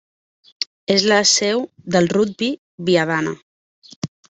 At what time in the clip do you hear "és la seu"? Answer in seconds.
0.93-1.61